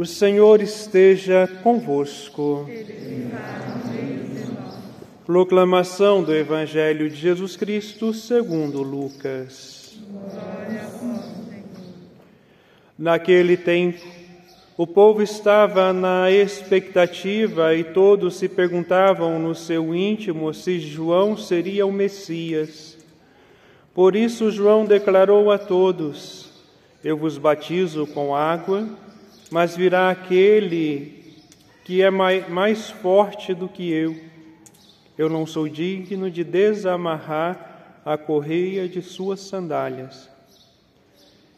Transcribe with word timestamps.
O 0.00 0.06
Senhor 0.06 0.62
esteja 0.62 1.46
convosco. 1.62 2.66
Proclamação 5.26 6.22
do 6.22 6.34
Evangelho 6.34 7.10
de 7.10 7.16
Jesus 7.16 7.54
Cristo 7.54 8.14
segundo 8.14 8.80
Lucas. 8.80 10.00
Naquele 12.98 13.58
tempo, 13.58 14.00
o 14.74 14.86
povo 14.86 15.20
estava 15.20 15.92
na 15.92 16.30
expectativa 16.30 17.74
e 17.74 17.84
todos 17.84 18.36
se 18.36 18.48
perguntavam 18.48 19.38
no 19.38 19.54
seu 19.54 19.94
íntimo 19.94 20.54
se 20.54 20.80
João 20.80 21.36
seria 21.36 21.84
o 21.84 21.92
Messias. 21.92 22.96
Por 23.92 24.16
isso, 24.16 24.50
João 24.50 24.86
declarou 24.86 25.50
a 25.50 25.58
todos: 25.58 26.48
Eu 27.04 27.18
vos 27.18 27.36
batizo 27.36 28.06
com 28.06 28.34
água, 28.34 28.88
mas 29.50 29.76
virá 29.76 30.10
aquele 30.10 31.34
que 31.84 32.02
é 32.02 32.10
mais 32.10 32.90
forte 32.90 33.52
do 33.52 33.68
que 33.68 33.90
eu. 33.90 34.16
Eu 35.18 35.28
não 35.28 35.44
sou 35.44 35.68
digno 35.68 36.30
de 36.30 36.44
desamarrar 36.44 38.00
a 38.04 38.16
correia 38.16 38.88
de 38.88 39.02
suas 39.02 39.40
sandálias. 39.40 40.30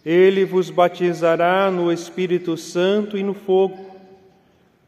Ele 0.05 0.45
vos 0.45 0.71
batizará 0.71 1.71
no 1.71 1.93
Espírito 1.93 2.57
Santo 2.57 3.17
e 3.17 3.23
no 3.23 3.35
fogo. 3.35 3.93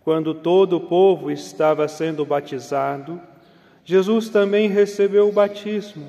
Quando 0.03 0.35
todo 0.35 0.77
o 0.77 0.81
povo 0.81 1.31
estava 1.31 1.87
sendo 1.87 2.25
batizado, 2.25 3.21
Jesus 3.85 4.29
também 4.29 4.69
recebeu 4.69 5.29
o 5.29 5.33
batismo. 5.33 6.09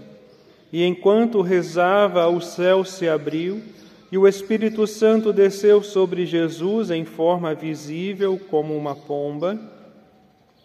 E 0.71 0.84
enquanto 0.84 1.41
rezava, 1.41 2.27
o 2.27 2.41
céu 2.41 2.84
se 2.84 3.07
abriu 3.07 3.62
e 4.16 4.18
o 4.18 4.26
Espírito 4.26 4.88
Santo 4.88 5.34
desceu 5.34 5.84
sobre 5.84 6.26
Jesus 6.26 6.90
em 6.90 7.04
forma 7.04 7.54
visível 7.54 8.40
como 8.50 8.74
uma 8.74 8.96
pomba, 8.96 9.60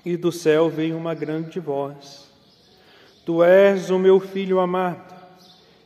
e 0.05 0.17
do 0.17 0.31
céu 0.31 0.71
veio 0.71 0.97
uma 0.97 1.15
grande 1.15 1.59
voz: 1.59 2.31
Tu 3.27 3.43
és 3.43 3.91
o 3.91 3.99
meu 3.99 4.21
filho 4.21 4.61
amado 4.61 5.13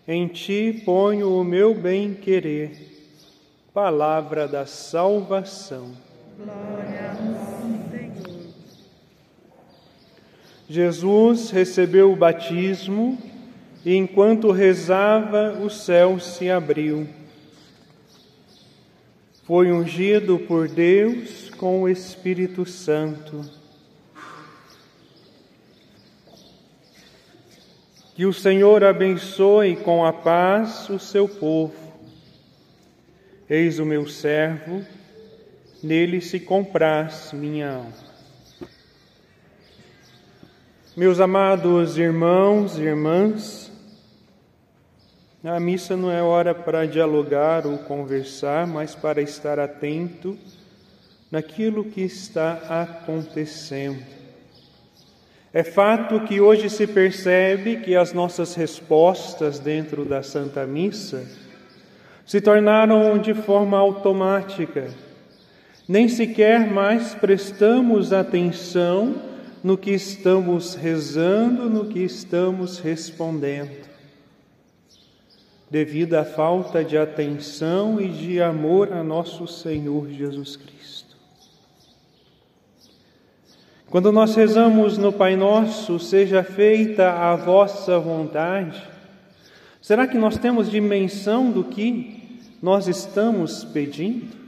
em 0.07 0.29
ti 0.29 0.83
ponho 0.85 1.41
o 1.41 1.43
meu 1.43 1.75
bem-querer. 1.75 3.07
Palavra 3.73 4.47
da 4.47 4.67
salvação. 4.67 5.93
Glória 6.37 7.13
ao 7.13 7.17
Senhor. 7.63 8.51
Jesus 10.69 11.49
recebeu 11.49 12.13
o 12.13 12.17
batismo 12.17 13.17
e 13.87 13.97
enquanto 13.97 14.51
rezava, 14.51 15.59
o 15.63 15.71
céu 15.71 16.21
se 16.21 16.51
abriu. 16.51 17.24
Foi 19.45 19.71
ungido 19.71 20.39
por 20.39 20.69
Deus 20.69 21.51
com 21.51 21.83
o 21.83 21.89
Espírito 21.89 22.67
Santo 22.67 23.45
Que 28.15 28.25
o 28.25 28.33
Senhor 28.33 28.85
abençoe 28.85 29.75
com 29.75 30.05
a 30.05 30.13
paz 30.13 30.89
o 30.89 31.01
seu 31.01 31.29
povo. 31.29 31.75
Eis 33.51 33.81
o 33.81 33.85
meu 33.85 34.07
servo, 34.07 34.87
nele 35.83 36.21
se 36.21 36.39
compraz 36.39 37.33
minha 37.33 37.73
alma. 37.73 37.93
Meus 40.97 41.19
amados 41.19 41.99
irmãos 41.99 42.79
e 42.79 42.83
irmãs, 42.83 43.64
a 45.51 45.61
missa 45.61 45.95
não 45.95 46.11
é 46.11 46.23
hora 46.23 46.55
para 46.55 46.87
dialogar 46.87 47.67
ou 47.67 47.77
conversar, 47.77 48.67
mas 48.67 48.95
para 48.95 49.21
estar 49.21 49.59
atento 49.59 50.39
naquilo 51.31 51.85
que 51.85 52.01
está 52.01 52.63
acontecendo. 52.85 54.03
É 55.53 55.63
fato 55.63 56.21
que 56.21 56.41
hoje 56.41 56.71
se 56.71 56.87
percebe 56.87 57.77
que 57.77 57.95
as 57.95 58.13
nossas 58.13 58.55
respostas 58.55 59.59
dentro 59.59 60.05
da 60.05 60.23
Santa 60.23 60.67
Missa 60.67 61.25
se 62.25 62.41
tornaram 62.41 63.19
de 63.19 63.35
forma 63.35 63.79
automática. 63.79 64.89
Nem 65.87 66.09
sequer 66.09 66.67
mais 66.67 67.15
prestamos 67.15 68.13
atenção 68.13 69.15
no 69.63 69.77
que 69.77 69.91
estamos 69.91 70.75
rezando, 70.75 71.69
no 71.69 71.85
que 71.85 72.01
estamos 72.01 72.79
respondendo. 72.79 73.94
Devido 75.71 76.15
à 76.15 76.25
falta 76.25 76.85
de 76.85 76.97
atenção 76.97 78.01
e 78.01 78.09
de 78.09 78.41
amor 78.41 78.93
a 78.93 79.03
nosso 79.03 79.47
Senhor 79.47 80.09
Jesus 80.11 80.57
Cristo. 80.57 81.17
Quando 83.89 84.11
nós 84.11 84.35
rezamos 84.35 84.99
no 84.99 85.13
Pai 85.13 85.37
Nosso, 85.37 85.99
seja 86.01 86.43
feita 86.43 87.13
a 87.13 87.37
vossa 87.37 87.99
vontade, 87.99 88.83
será 89.81 90.07
que 90.07 90.19
nós 90.19 90.37
temos 90.37 90.71
dimensão 90.71 91.51
do 91.51 91.65
que 91.65 92.41
nós 92.61 92.89
estamos 92.89 93.63
pedindo? 93.65 94.44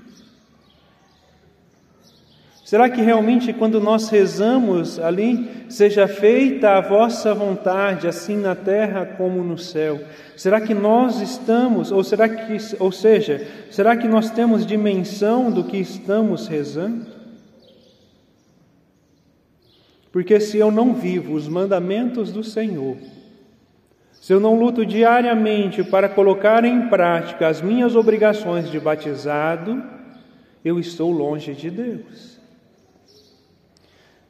Será 2.67 2.91
que 2.91 3.01
realmente 3.01 3.53
quando 3.53 3.81
nós 3.81 4.09
rezamos 4.09 4.99
ali, 4.99 5.49
seja 5.69 6.09
feita 6.09 6.71
a 6.71 6.81
vossa 6.81 7.33
vontade, 7.33 8.09
assim 8.09 8.37
na 8.37 8.57
terra 8.57 9.07
como 9.07 9.41
no 9.45 9.57
céu? 9.57 10.01
Será 10.37 10.61
que 10.61 10.75
nós 10.75 11.21
estamos, 11.21 11.93
ou 11.93 12.03
será 12.03 12.29
que, 12.29 12.57
ou 12.81 12.91
seja, 12.91 13.47
será 13.71 13.97
que 13.97 14.09
nós 14.09 14.31
temos 14.31 14.67
dimensão 14.67 15.49
do 15.49 15.63
que 15.63 15.77
estamos 15.77 16.49
rezando? 16.49 17.07
Porque 20.11 20.41
se 20.41 20.59
eu 20.59 20.73
não 20.73 20.93
vivo 20.93 21.35
os 21.35 21.47
mandamentos 21.47 22.33
do 22.33 22.43
Senhor, 22.43 22.97
se 24.21 24.33
eu 24.33 24.41
não 24.41 24.59
luto 24.59 24.85
diariamente 24.85 25.85
para 25.85 26.09
colocar 26.09 26.65
em 26.65 26.89
prática 26.89 27.47
as 27.47 27.63
minhas 27.63 27.95
obrigações 27.95 28.69
de 28.69 28.81
batizado, 28.81 29.85
eu 30.65 30.81
estou 30.81 31.13
longe 31.13 31.55
de 31.55 31.71
Deus. 31.71 32.36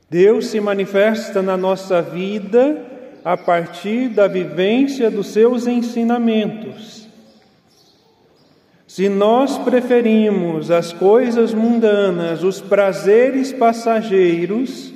Deus 0.08 0.48
se 0.48 0.60
manifesta 0.60 1.42
na 1.42 1.56
nossa 1.56 2.00
vida 2.00 2.82
a 3.24 3.36
partir 3.36 4.08
da 4.08 4.28
vivência 4.28 5.10
dos 5.10 5.28
seus 5.28 5.66
ensinamentos. 5.66 7.08
Se 8.86 9.08
nós 9.08 9.58
preferimos 9.58 10.70
as 10.70 10.92
coisas 10.92 11.52
mundanas, 11.52 12.42
os 12.42 12.60
prazeres 12.60 13.52
passageiros, 13.52 14.94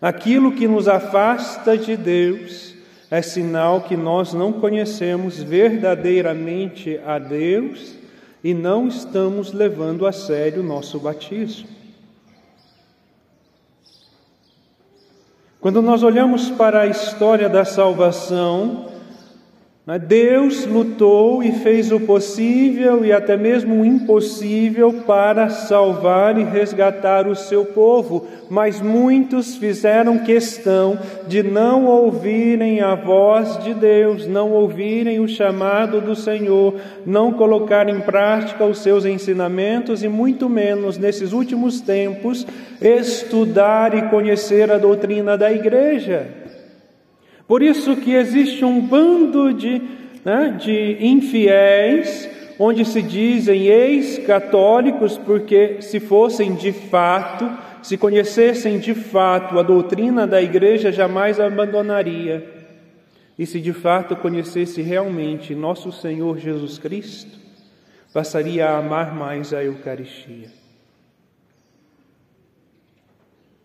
Aquilo 0.00 0.52
que 0.52 0.66
nos 0.66 0.88
afasta 0.88 1.76
de 1.76 1.94
Deus 1.94 2.74
é 3.10 3.20
sinal 3.20 3.82
que 3.82 3.98
nós 3.98 4.32
não 4.32 4.50
conhecemos 4.50 5.42
verdadeiramente 5.42 6.98
a 7.04 7.18
Deus 7.18 7.96
e 8.42 8.54
não 8.54 8.88
estamos 8.88 9.52
levando 9.52 10.06
a 10.06 10.12
sério 10.12 10.62
o 10.62 10.66
nosso 10.66 10.98
batismo. 10.98 11.68
Quando 15.60 15.82
nós 15.82 16.02
olhamos 16.02 16.48
para 16.48 16.80
a 16.80 16.86
história 16.86 17.46
da 17.46 17.66
salvação, 17.66 18.86
Deus 19.98 20.66
lutou 20.66 21.42
e 21.42 21.52
fez 21.52 21.90
o 21.90 21.98
possível 21.98 23.04
e 23.04 23.12
até 23.12 23.36
mesmo 23.36 23.80
o 23.80 23.84
impossível 23.84 24.92
para 25.06 25.48
salvar 25.48 26.38
e 26.38 26.44
resgatar 26.44 27.26
o 27.26 27.34
seu 27.34 27.64
povo, 27.64 28.26
mas 28.48 28.80
muitos 28.80 29.56
fizeram 29.56 30.18
questão 30.18 30.98
de 31.26 31.42
não 31.42 31.86
ouvirem 31.86 32.80
a 32.80 32.94
voz 32.94 33.58
de 33.64 33.72
Deus, 33.72 34.26
não 34.26 34.52
ouvirem 34.52 35.18
o 35.18 35.26
chamado 35.26 36.00
do 36.00 36.14
Senhor, 36.14 36.74
não 37.06 37.32
colocar 37.32 37.88
em 37.88 38.00
prática 38.00 38.64
os 38.64 38.78
seus 38.78 39.04
ensinamentos 39.04 40.04
e 40.04 40.08
muito 40.08 40.48
menos 40.48 40.98
nesses 40.98 41.32
últimos 41.32 41.80
tempos 41.80 42.46
estudar 42.80 43.94
e 43.94 44.08
conhecer 44.10 44.70
a 44.70 44.78
doutrina 44.78 45.36
da 45.36 45.50
igreja. 45.50 46.39
Por 47.50 47.64
isso 47.64 47.96
que 47.96 48.14
existe 48.14 48.64
um 48.64 48.80
bando 48.80 49.52
de, 49.52 49.82
né, 50.24 50.56
de 50.56 50.98
infiéis 51.04 52.30
onde 52.56 52.84
se 52.84 53.02
dizem 53.02 53.66
ex-católicos, 53.66 55.18
porque 55.18 55.82
se 55.82 55.98
fossem 55.98 56.54
de 56.54 56.70
fato 56.70 57.50
se 57.82 57.98
conhecessem 57.98 58.78
de 58.78 58.94
fato 58.94 59.58
a 59.58 59.64
doutrina 59.64 60.28
da 60.28 60.40
igreja, 60.40 60.92
jamais 60.92 61.40
a 61.40 61.46
abandonaria. 61.46 62.48
E 63.36 63.44
se 63.44 63.58
de 63.60 63.72
fato 63.72 64.14
conhecesse 64.14 64.80
realmente 64.80 65.52
nosso 65.52 65.90
Senhor 65.90 66.38
Jesus 66.38 66.78
Cristo, 66.78 67.36
passaria 68.12 68.68
a 68.68 68.78
amar 68.78 69.12
mais 69.12 69.52
a 69.52 69.64
Eucaristia. 69.64 70.52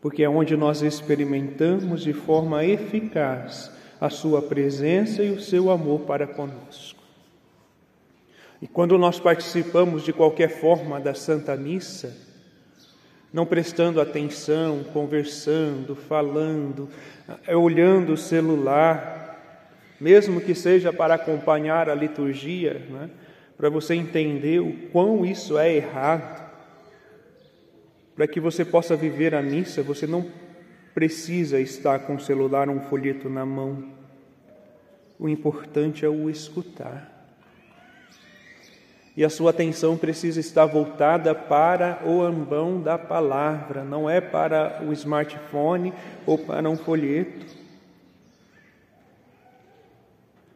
Porque 0.02 0.24
é 0.24 0.30
onde 0.30 0.58
nós 0.58 0.82
experimentamos 0.82 2.02
de 2.02 2.14
forma 2.14 2.66
eficaz 2.66 3.75
a 4.00 4.10
Sua 4.10 4.42
presença 4.42 5.24
e 5.24 5.32
o 5.32 5.40
seu 5.40 5.70
amor 5.70 6.02
para 6.02 6.28
conosco. 6.28 7.02
E 8.62 8.68
quando 8.68 8.98
nós 8.98 9.20
participamos 9.20 10.04
de 10.04 10.14
qualquer 10.14 10.50
forma 10.50 11.00
da 11.00 11.14
Santa 11.14 11.56
Missa, 11.56 12.16
não 13.32 13.46
prestando 13.46 14.00
atenção, 14.00 14.84
conversando, 14.94 15.96
falando, 15.96 16.90
é, 17.46 17.56
olhando 17.56 18.14
o 18.14 18.18
celular, 18.18 19.26
mesmo 20.00 20.40
que 20.40 20.56
seja 20.56 20.94
para 20.94 21.16
acompanhar 21.16 21.90
a 21.90 21.96
liturgia, 21.96 22.86
né? 22.90 23.10
para 23.58 23.70
você 23.70 23.94
entender 23.94 24.60
o 24.62 24.74
quão 24.90 25.26
isso 25.26 25.58
é 25.58 25.74
errado. 25.74 26.46
Para 28.16 28.28
que 28.28 28.40
você 28.40 28.64
possa 28.64 28.96
viver 28.96 29.36
a 29.36 29.42
missa, 29.42 29.84
você 29.84 30.08
não 30.08 30.26
precisa 30.96 31.60
estar 31.60 32.00
com 32.00 32.16
o 32.16 32.20
celular 32.20 32.70
ou 32.70 32.76
um 32.78 32.80
folheto 32.80 33.30
na 33.30 33.46
mão. 33.46 33.84
O 35.20 35.28
importante 35.28 36.06
é 36.06 36.10
o 36.10 36.30
escutar. 36.30 37.12
E 39.18 39.24
a 39.24 39.30
sua 39.30 39.50
atenção 39.50 39.98
precisa 39.98 40.40
estar 40.40 40.66
voltada 40.66 41.36
para 41.36 42.02
o 42.06 42.22
ambão 42.22 42.82
da 42.82 42.98
palavra, 42.98 43.84
não 43.84 44.10
é 44.10 44.22
para 44.22 44.82
o 44.86 44.94
smartphone 44.94 45.94
ou 46.26 46.38
para 46.38 46.70
um 46.70 46.78
folheto. 46.78 47.46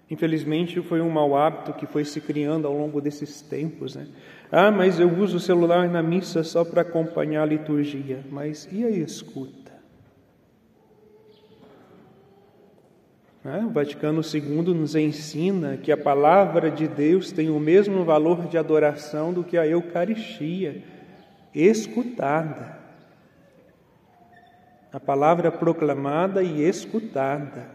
Infelizmente, 0.10 0.82
foi 0.82 1.02
um 1.02 1.10
mau 1.10 1.38
hábito 1.38 1.74
que 1.74 1.86
foi 1.86 2.04
se 2.04 2.20
criando 2.20 2.66
ao 2.66 2.74
longo 2.74 3.00
desses 3.00 3.42
tempos. 3.42 3.96
Né? 3.96 4.08
Ah, 4.52 4.72
mas 4.72 5.00
eu 5.00 5.10
uso 5.10 5.38
o 5.38 5.40
celular 5.40 5.88
na 5.88 6.02
missa 6.02 6.44
só 6.44 6.66
para 6.66 6.82
acompanhar 6.82 7.44
a 7.44 7.46
liturgia. 7.46 8.24
Mas 8.30 8.68
e 8.72 8.84
a 8.84 8.90
escuta? 8.90 9.79
O 13.44 13.70
Vaticano 13.70 14.22
II 14.22 14.74
nos 14.74 14.96
ensina 14.96 15.78
que 15.78 15.92
a 15.92 15.98
palavra 15.98 16.70
de 16.70 16.88
Deus 16.88 17.32
tem 17.32 17.50
o 17.50 17.60
mesmo 17.60 18.04
valor 18.04 18.48
de 18.48 18.58
adoração 18.58 19.32
do 19.32 19.44
que 19.44 19.58
a 19.58 19.66
Eucaristia, 19.66 20.84
escutada. 21.56 22.78
A 24.92 25.00
palavra 25.00 25.52
proclamada 25.52 26.44
e 26.44 26.62
escutada 26.64 27.70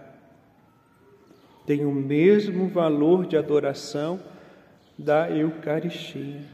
tem 1.65 1.87
o 1.87 1.93
mesmo 1.93 2.69
valor 2.69 3.27
de 3.27 3.37
adoração 3.37 4.21
da 4.99 5.31
Eucaristia. 5.31 6.54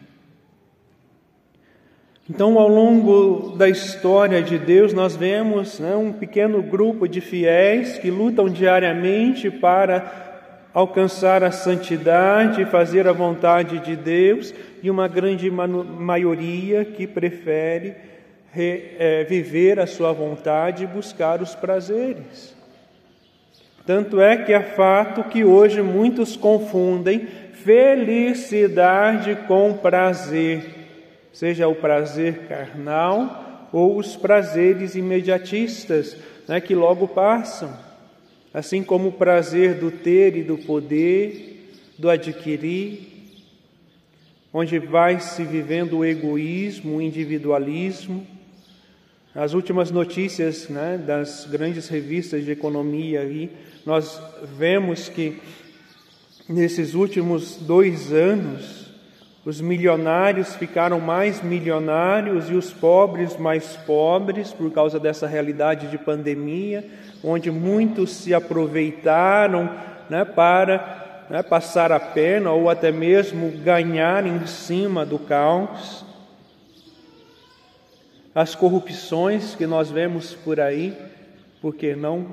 Então, 2.32 2.61
ao 2.61 2.69
longo 2.69 3.56
da 3.56 3.69
história 3.69 4.41
de 4.41 4.56
Deus, 4.56 4.93
nós 4.93 5.17
vemos 5.17 5.81
né, 5.81 5.97
um 5.97 6.12
pequeno 6.12 6.62
grupo 6.62 7.09
de 7.09 7.21
fiéis 7.21 7.99
que 7.99 8.09
lutam 8.09 8.49
diariamente 8.49 9.50
para 9.50 10.69
alcançar 10.73 11.43
a 11.43 11.50
santidade, 11.50 12.65
fazer 12.67 13.09
a 13.09 13.12
vontade 13.12 13.81
de 13.81 13.97
Deus, 13.97 14.55
e 14.81 14.88
uma 14.88 15.09
grande 15.09 15.50
maioria 15.50 16.85
que 16.85 17.05
prefere 17.05 17.97
re, 18.53 18.94
é, 18.97 19.25
viver 19.25 19.81
a 19.81 19.87
sua 19.88 20.12
vontade 20.12 20.85
e 20.85 20.87
buscar 20.87 21.43
os 21.43 21.56
prazeres. 21.56 22.55
Tanto 23.85 24.21
é 24.21 24.37
que 24.37 24.53
é 24.53 24.61
fato 24.61 25.25
que 25.25 25.44
hoje 25.44 25.83
muitos 25.83 26.37
confundem 26.37 27.26
felicidade 27.55 29.37
com 29.49 29.73
prazer, 29.73 30.80
seja 31.32 31.69
o 31.69 31.75
prazer 31.75 32.47
carnal 32.49 33.69
ou 33.73 33.99
os 33.99 34.17
prazeres 34.17 34.94
imediatistas, 34.94 36.17
né, 36.49 36.61
que 36.61 36.75
logo 36.75 37.06
passam, 37.06 37.77
assim 38.53 38.82
como 38.82 39.09
o 39.09 39.12
prazer 39.12 39.75
do 39.75 39.91
ter 39.91 40.37
e 40.37 40.43
do 40.43 40.59
poder, 40.59 41.73
do 41.99 42.11
adquirir, 42.11 43.09
onde 44.53 44.79
vai 44.79 45.21
se 45.21 45.44
vivendo 45.44 45.99
o 45.99 46.05
egoísmo, 46.05 46.97
o 46.97 47.03
individualismo. 47.03 48.26
As 49.33 49.55
últimas 49.55 49.93
notícias 49.93 50.69
né, 50.69 50.99
das 50.99 51.47
grandes 51.49 51.87
revistas 51.87 52.44
de 52.44 52.50
economia 52.50 53.21
aí 53.21 53.50
nós 53.85 54.21
vemos 54.59 55.09
que 55.09 55.38
nesses 56.49 56.94
últimos 56.94 57.56
dois 57.56 58.12
anos, 58.12 58.89
os 59.44 59.60
milionários 59.60 60.54
ficaram 60.54 61.00
mais 61.00 61.42
milionários 61.42 62.50
e 62.50 62.54
os 62.54 62.72
pobres 62.72 63.37
mais 63.37 63.76
pobres 63.76 64.52
por 64.52 64.70
causa 64.70 65.00
dessa 65.00 65.26
realidade 65.26 65.88
de 65.88 65.96
pandemia, 65.96 66.84
onde 67.25 67.50
muitos 67.50 68.10
se 68.10 68.34
aproveitaram 68.34 69.70
né, 70.10 70.25
para 70.25 71.26
né, 71.31 71.42
passar 71.42 71.90
a 71.90 71.98
perna 71.98 72.50
ou 72.50 72.69
até 72.69 72.92
mesmo 72.92 73.50
ganhar 73.62 74.26
em 74.26 74.46
cima 74.46 75.06
do 75.06 75.19
caos. 75.19 76.04
As 78.34 78.54
corrupções 78.54 79.54
que 79.54 79.66
nós 79.66 79.90
vemos 79.90 80.34
por 80.34 80.60
aí, 80.60 80.96
porque 81.62 81.96
não 81.96 82.28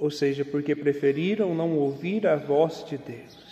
ou 0.00 0.10
seja, 0.10 0.44
porque 0.44 0.76
preferiram 0.76 1.54
não 1.54 1.76
ouvir 1.76 2.24
a 2.26 2.36
voz 2.36 2.84
de 2.88 2.96
Deus. 2.96 3.47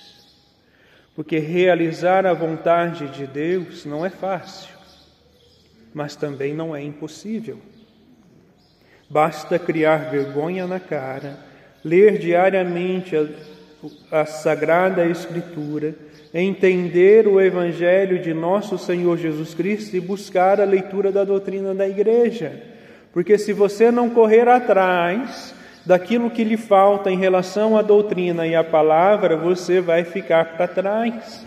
Porque 1.16 1.38
realizar 1.38 2.26
a 2.26 2.34
vontade 2.34 3.08
de 3.08 3.26
Deus 3.26 3.86
não 3.86 4.04
é 4.04 4.10
fácil, 4.10 4.76
mas 5.94 6.14
também 6.14 6.52
não 6.52 6.76
é 6.76 6.82
impossível. 6.82 7.58
Basta 9.08 9.58
criar 9.58 10.10
vergonha 10.10 10.66
na 10.66 10.78
cara, 10.78 11.38
ler 11.82 12.18
diariamente 12.18 13.16
a, 13.16 14.20
a 14.20 14.26
Sagrada 14.26 15.06
Escritura, 15.06 15.94
entender 16.34 17.26
o 17.26 17.40
Evangelho 17.40 18.18
de 18.20 18.34
nosso 18.34 18.76
Senhor 18.76 19.16
Jesus 19.16 19.54
Cristo 19.54 19.96
e 19.96 20.00
buscar 20.00 20.60
a 20.60 20.64
leitura 20.64 21.10
da 21.10 21.24
doutrina 21.24 21.74
da 21.74 21.88
Igreja. 21.88 22.62
Porque 23.10 23.38
se 23.38 23.54
você 23.54 23.90
não 23.90 24.10
correr 24.10 24.46
atrás, 24.48 25.54
daquilo 25.86 26.28
que 26.28 26.42
lhe 26.42 26.56
falta 26.56 27.10
em 27.12 27.16
relação 27.16 27.78
à 27.78 27.82
doutrina 27.82 28.44
e 28.44 28.56
à 28.56 28.64
palavra, 28.64 29.36
você 29.36 29.80
vai 29.80 30.02
ficar 30.02 30.56
para 30.56 30.66
trás. 30.66 31.46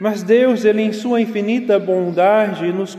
Mas 0.00 0.22
Deus, 0.22 0.64
Ele 0.64 0.82
em 0.82 0.92
Sua 0.92 1.20
infinita 1.20 1.78
bondade, 1.78 2.72
nos 2.72 2.98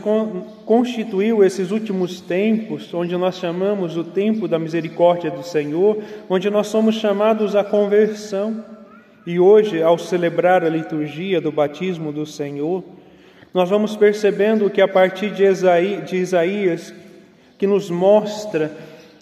constituiu 0.64 1.44
esses 1.44 1.70
últimos 1.70 2.20
tempos, 2.20 2.94
onde 2.94 3.14
nós 3.16 3.36
chamamos 3.36 3.96
o 3.96 4.04
tempo 4.04 4.48
da 4.48 4.58
misericórdia 4.58 5.30
do 5.30 5.42
Senhor, 5.42 5.98
onde 6.30 6.48
nós 6.48 6.68
somos 6.68 6.94
chamados 6.94 7.54
à 7.56 7.64
conversão. 7.64 8.64
E 9.26 9.38
hoje, 9.38 9.82
ao 9.82 9.98
celebrar 9.98 10.64
a 10.64 10.68
liturgia 10.68 11.40
do 11.40 11.50
batismo 11.50 12.12
do 12.12 12.24
Senhor, 12.24 12.84
nós 13.52 13.68
vamos 13.68 13.96
percebendo 13.96 14.70
que 14.70 14.80
a 14.80 14.88
partir 14.88 15.30
de 15.30 16.16
Isaías 16.16 16.94
que 17.58 17.66
nos 17.66 17.90
mostra 17.90 18.70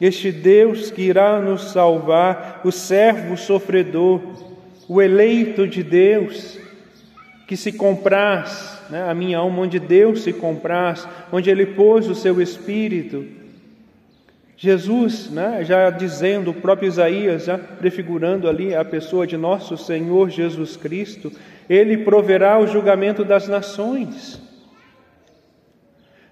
este 0.01 0.33
Deus 0.33 0.91
que 0.91 1.03
irá 1.03 1.41
nos 1.41 1.71
salvar, 1.71 2.61
o 2.65 2.73
servo 2.73 3.37
sofredor, 3.37 4.21
o 4.89 5.01
eleito 5.01 5.67
de 5.67 5.83
Deus, 5.83 6.59
que 7.47 7.57
se 7.57 7.73
compraz, 7.73 8.83
né, 8.91 9.09
a 9.09 9.15
minha 9.15 9.39
alma, 9.39 9.63
onde 9.63 9.79
Deus 9.79 10.23
se 10.23 10.33
compraz, 10.33 11.07
onde 11.31 11.51
Ele 11.51 11.67
pôs 11.67 12.09
o 12.09 12.15
seu 12.15 12.43
Espírito. 12.43 13.25
Jesus, 14.57 15.31
né, 15.31 15.65
já 15.65 15.89
dizendo, 15.91 16.51
o 16.51 16.55
próprio 16.55 16.89
Isaías, 16.89 17.45
já 17.45 17.57
prefigurando 17.57 18.49
ali 18.49 18.75
a 18.75 18.85
pessoa 18.85 19.27
de 19.27 19.37
nosso 19.37 19.77
Senhor 19.77 20.31
Jesus 20.31 20.77
Cristo, 20.77 21.33
Ele 21.71 21.99
proverá 21.99 22.59
o 22.59 22.67
julgamento 22.67 23.25
das 23.25 23.47
nações. 23.47 24.41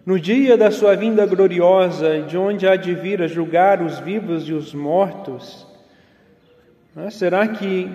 No 0.04 0.18
dia 0.18 0.56
da 0.56 0.70
sua 0.70 0.96
vinda 0.96 1.26
gloriosa, 1.26 2.22
de 2.22 2.36
onde 2.36 2.66
há 2.66 2.74
de 2.74 2.94
vir 2.94 3.20
a 3.20 3.26
julgar 3.26 3.82
os 3.82 3.98
vivos 3.98 4.48
e 4.48 4.52
os 4.54 4.72
mortos, 4.72 5.66
né, 6.96 7.10
será 7.10 7.46
que 7.46 7.90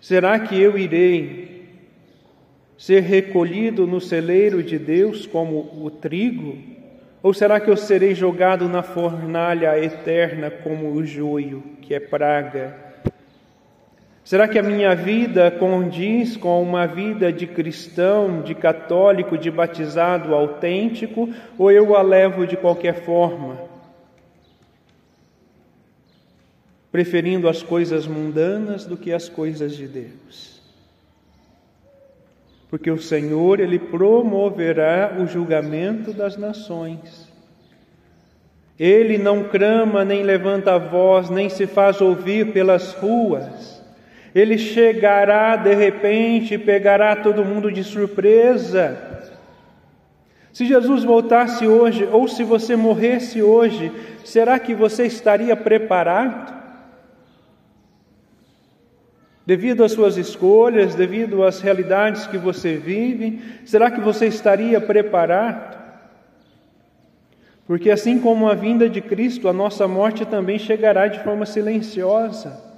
será 0.00 0.38
que 0.38 0.58
eu 0.58 0.78
irei 0.78 1.68
ser 2.78 3.00
recolhido 3.00 3.86
no 3.86 4.00
celeiro 4.00 4.62
de 4.62 4.78
Deus 4.78 5.26
como 5.26 5.84
o 5.84 5.90
trigo? 5.90 6.56
Ou 7.22 7.34
será 7.34 7.60
que 7.60 7.70
eu 7.70 7.76
serei 7.76 8.14
jogado 8.14 8.66
na 8.68 8.82
fornalha 8.82 9.78
eterna 9.78 10.50
como 10.50 10.92
o 10.92 11.04
joio, 11.04 11.62
que 11.82 11.94
é 11.94 12.00
praga? 12.00 12.74
Será 14.24 14.48
que 14.48 14.58
a 14.58 14.62
minha 14.62 14.94
vida 14.96 15.50
condiz 15.50 16.34
com 16.34 16.62
uma 16.62 16.86
vida 16.86 17.30
de 17.30 17.46
cristão, 17.46 18.40
de 18.40 18.54
católico, 18.54 19.36
de 19.36 19.50
batizado 19.50 20.34
autêntico, 20.34 21.28
ou 21.58 21.70
eu 21.70 21.94
a 21.94 22.00
levo 22.00 22.46
de 22.46 22.56
qualquer 22.56 23.04
forma? 23.04 23.60
Preferindo 26.90 27.50
as 27.50 27.62
coisas 27.62 28.06
mundanas 28.06 28.86
do 28.86 28.96
que 28.96 29.12
as 29.12 29.28
coisas 29.28 29.76
de 29.76 29.86
Deus. 29.86 30.62
Porque 32.70 32.90
o 32.90 32.98
Senhor, 32.98 33.60
Ele 33.60 33.78
promoverá 33.78 35.18
o 35.20 35.26
julgamento 35.26 36.14
das 36.14 36.38
nações. 36.38 37.30
Ele 38.78 39.18
não 39.18 39.44
crama, 39.44 40.02
nem 40.02 40.22
levanta 40.22 40.74
a 40.74 40.78
voz, 40.78 41.28
nem 41.28 41.50
se 41.50 41.66
faz 41.66 42.00
ouvir 42.00 42.52
pelas 42.52 42.94
ruas 42.94 43.73
Ele 44.34 44.58
chegará 44.58 45.54
de 45.54 45.74
repente 45.74 46.54
e 46.54 46.58
pegará 46.58 47.14
todo 47.14 47.44
mundo 47.44 47.70
de 47.70 47.84
surpresa. 47.84 49.14
Se 50.52 50.66
Jesus 50.66 51.04
voltasse 51.04 51.66
hoje, 51.66 52.08
ou 52.10 52.26
se 52.26 52.42
você 52.42 52.74
morresse 52.74 53.42
hoje, 53.42 53.92
será 54.24 54.58
que 54.58 54.74
você 54.74 55.06
estaria 55.06 55.54
preparado? 55.54 56.52
Devido 59.46 59.84
às 59.84 59.92
suas 59.92 60.16
escolhas, 60.16 60.94
devido 60.94 61.44
às 61.44 61.60
realidades 61.60 62.26
que 62.26 62.38
você 62.38 62.76
vive, 62.76 63.40
será 63.64 63.90
que 63.90 64.00
você 64.00 64.26
estaria 64.26 64.80
preparado? 64.80 65.78
Porque 67.66 67.90
assim 67.90 68.18
como 68.18 68.48
a 68.48 68.54
vinda 68.54 68.88
de 68.88 69.00
Cristo, 69.00 69.48
a 69.48 69.52
nossa 69.52 69.86
morte 69.86 70.24
também 70.24 70.58
chegará 70.58 71.06
de 71.08 71.22
forma 71.22 71.46
silenciosa. 71.46 72.73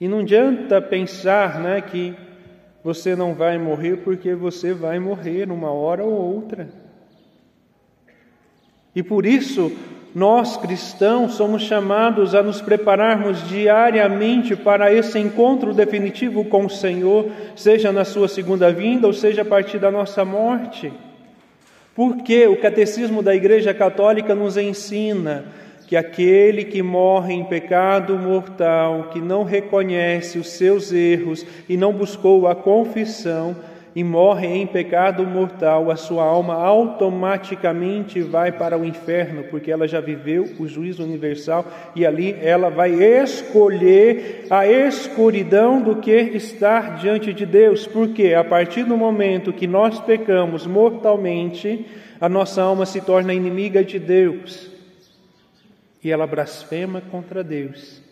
E 0.00 0.08
não 0.08 0.20
adianta 0.20 0.80
pensar 0.80 1.60
né, 1.60 1.80
que 1.82 2.14
você 2.82 3.14
não 3.14 3.34
vai 3.34 3.58
morrer, 3.58 3.98
porque 3.98 4.34
você 4.34 4.72
vai 4.72 4.98
morrer 4.98 5.50
uma 5.50 5.70
hora 5.70 6.02
ou 6.02 6.12
outra. 6.12 6.68
E 8.96 9.02
por 9.02 9.26
isso, 9.26 9.70
nós 10.14 10.56
cristãos 10.56 11.34
somos 11.34 11.62
chamados 11.62 12.34
a 12.34 12.42
nos 12.42 12.62
prepararmos 12.62 13.46
diariamente 13.46 14.56
para 14.56 14.92
esse 14.92 15.18
encontro 15.18 15.74
definitivo 15.74 16.46
com 16.46 16.64
o 16.64 16.70
Senhor, 16.70 17.30
seja 17.54 17.92
na 17.92 18.04
sua 18.04 18.26
segunda 18.26 18.72
vinda 18.72 19.06
ou 19.06 19.12
seja 19.12 19.42
a 19.42 19.44
partir 19.44 19.78
da 19.78 19.90
nossa 19.90 20.24
morte. 20.24 20.90
Porque 21.94 22.46
o 22.46 22.56
catecismo 22.56 23.22
da 23.22 23.34
Igreja 23.34 23.74
Católica 23.74 24.34
nos 24.34 24.56
ensina 24.56 25.44
que 25.90 25.96
aquele 25.96 26.62
que 26.62 26.84
morre 26.84 27.34
em 27.34 27.42
pecado 27.42 28.16
mortal, 28.16 29.08
que 29.12 29.20
não 29.20 29.42
reconhece 29.42 30.38
os 30.38 30.50
seus 30.50 30.92
erros 30.92 31.44
e 31.68 31.76
não 31.76 31.92
buscou 31.92 32.46
a 32.46 32.54
confissão, 32.54 33.56
e 33.92 34.04
morre 34.04 34.46
em 34.46 34.68
pecado 34.68 35.26
mortal, 35.26 35.90
a 35.90 35.96
sua 35.96 36.22
alma 36.22 36.54
automaticamente 36.54 38.20
vai 38.20 38.52
para 38.52 38.78
o 38.78 38.84
inferno, 38.84 39.42
porque 39.50 39.72
ela 39.72 39.88
já 39.88 40.00
viveu 40.00 40.48
o 40.60 40.68
juízo 40.68 41.02
universal 41.02 41.66
e 41.96 42.06
ali 42.06 42.36
ela 42.40 42.70
vai 42.70 42.92
escolher 42.92 44.46
a 44.48 44.68
escuridão 44.68 45.82
do 45.82 45.96
que 45.96 46.12
estar 46.12 46.98
diante 46.98 47.32
de 47.32 47.44
Deus, 47.44 47.84
porque 47.84 48.32
a 48.32 48.44
partir 48.44 48.84
do 48.84 48.96
momento 48.96 49.52
que 49.52 49.66
nós 49.66 49.98
pecamos 49.98 50.68
mortalmente, 50.68 51.84
a 52.20 52.28
nossa 52.28 52.62
alma 52.62 52.86
se 52.86 53.00
torna 53.00 53.34
inimiga 53.34 53.82
de 53.82 53.98
Deus 53.98 54.69
e 56.02 56.10
ela 56.10 56.26
blasfema 56.26 57.00
contra 57.00 57.44
Deus. 57.44 58.02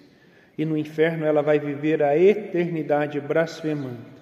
E 0.56 0.64
no 0.64 0.76
inferno 0.76 1.24
ela 1.24 1.42
vai 1.42 1.58
viver 1.58 2.02
a 2.02 2.16
eternidade 2.18 3.20
blasfemando. 3.20 4.18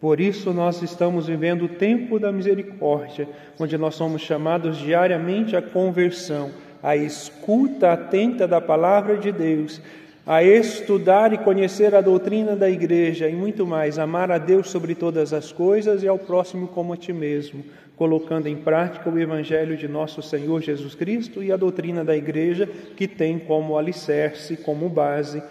Por 0.00 0.20
isso 0.20 0.52
nós 0.52 0.82
estamos 0.82 1.26
vivendo 1.26 1.64
o 1.64 1.68
tempo 1.68 2.18
da 2.18 2.30
misericórdia, 2.30 3.28
onde 3.58 3.78
nós 3.78 3.94
somos 3.94 4.20
chamados 4.20 4.76
diariamente 4.76 5.56
à 5.56 5.62
conversão, 5.62 6.50
à 6.82 6.94
escuta 6.94 7.92
atenta 7.92 8.46
da 8.46 8.60
palavra 8.60 9.16
de 9.16 9.32
Deus, 9.32 9.80
a 10.26 10.42
estudar 10.42 11.32
e 11.32 11.38
conhecer 11.38 11.94
a 11.94 12.00
doutrina 12.00 12.54
da 12.54 12.68
igreja 12.68 13.28
e 13.28 13.34
muito 13.34 13.66
mais, 13.66 13.98
amar 13.98 14.30
a 14.30 14.38
Deus 14.38 14.68
sobre 14.68 14.94
todas 14.94 15.32
as 15.32 15.50
coisas 15.50 16.02
e 16.02 16.08
ao 16.08 16.18
próximo 16.18 16.68
como 16.68 16.92
a 16.92 16.96
ti 16.96 17.12
mesmo, 17.12 17.64
colocando 17.96 18.46
em 18.46 18.56
prática 18.56 19.08
o 19.08 19.18
evangelho 19.18 19.76
de 19.76 19.88
nosso 19.88 20.22
Senhor 20.22 20.60
Jesus 20.60 20.94
Cristo 20.94 21.42
e 21.42 21.50
a 21.50 21.56
doutrina 21.56 22.04
da 22.04 22.16
igreja, 22.16 22.66
que 22.66 23.08
tem 23.08 23.38
como 23.38 23.76
alicerce, 23.76 24.56
como 24.56 24.88
base, 24.88 25.42